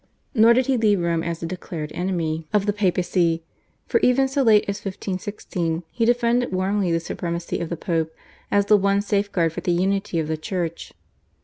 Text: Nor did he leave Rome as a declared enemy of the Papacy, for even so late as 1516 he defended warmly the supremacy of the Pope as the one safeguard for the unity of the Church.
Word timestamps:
Nor 0.33 0.53
did 0.55 0.65
he 0.65 0.77
leave 0.77 0.99
Rome 0.99 1.21
as 1.21 1.43
a 1.43 1.45
declared 1.45 1.91
enemy 1.93 2.47
of 2.53 2.65
the 2.65 2.73
Papacy, 2.73 3.43
for 3.85 3.99
even 3.99 4.27
so 4.27 4.41
late 4.41 4.63
as 4.67 4.79
1516 4.79 5.83
he 5.91 6.05
defended 6.05 6.51
warmly 6.51 6.91
the 6.91 6.99
supremacy 6.99 7.59
of 7.59 7.69
the 7.69 7.77
Pope 7.77 8.11
as 8.49 8.65
the 8.65 8.77
one 8.77 9.03
safeguard 9.03 9.53
for 9.53 9.61
the 9.61 9.71
unity 9.73 10.17
of 10.17 10.27
the 10.27 10.37
Church. 10.37 10.91